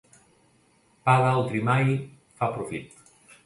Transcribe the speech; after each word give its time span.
Pa 1.09 1.15
d'altri 1.25 1.63
mai 1.69 1.95
fa 2.41 2.53
profit. 2.59 3.01